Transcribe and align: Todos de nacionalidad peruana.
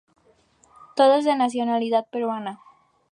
Todos 0.95 1.25
de 1.25 1.35
nacionalidad 1.35 2.07
peruana. 2.09 2.59